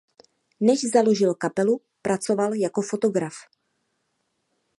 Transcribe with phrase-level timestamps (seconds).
[0.59, 3.33] Než založil kapelu pracoval jako fotograf.